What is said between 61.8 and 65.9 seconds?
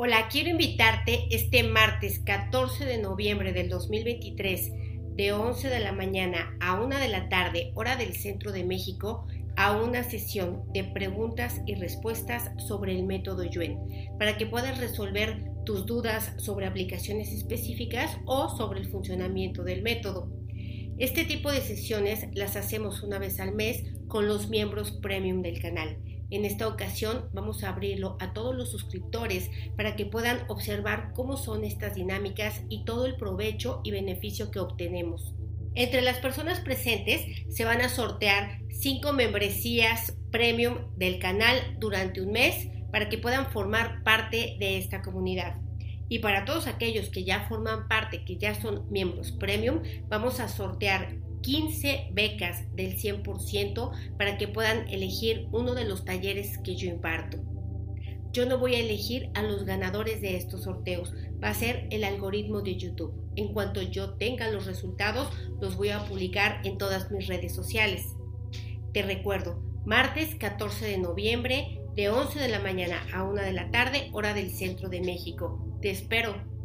el algoritmo de YouTube. En cuanto yo tenga los resultados, los voy